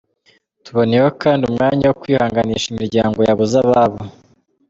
Ribonyeyeho 0.63 1.09
kandi 1.23 1.41
umwanya 1.49 1.85
wo 1.89 1.97
kwihanganisha 2.01 2.67
imiryango 2.73 3.17
y’ 3.21 3.29
ababuze 3.33 3.55
ababo. 3.63 4.01